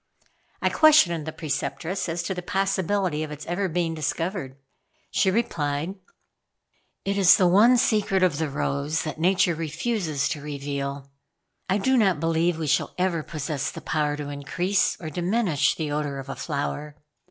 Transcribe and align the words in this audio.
I 0.63 0.69
questioned 0.71 1.27
the 1.27 1.31
Preceptress 1.31 2.09
as 2.09 2.23
to 2.23 2.33
the 2.33 2.41
possibility 2.41 3.21
of 3.21 3.29
its 3.29 3.45
ever 3.45 3.69
being 3.69 3.93
discovered? 3.93 4.55
She 5.11 5.29
replied: 5.29 5.93
"It 7.05 7.19
is 7.19 7.37
the 7.37 7.45
one 7.47 7.77
secret 7.77 8.23
of 8.23 8.39
the 8.39 8.49
rose 8.49 9.03
that 9.03 9.19
Nature 9.19 9.53
refuses 9.53 10.27
to 10.29 10.41
reveal. 10.41 11.11
I 11.69 11.77
do 11.77 11.97
not 11.97 12.19
believe 12.19 12.57
we 12.57 12.65
shall 12.65 12.95
ever 12.97 13.21
possess 13.21 13.69
the 13.69 13.79
power 13.79 14.17
to 14.17 14.29
increase 14.29 14.97
or 14.99 15.11
diminish 15.11 15.75
the 15.75 15.91
odor 15.91 16.17
of 16.17 16.29
a 16.29 16.35
flower. 16.35 16.95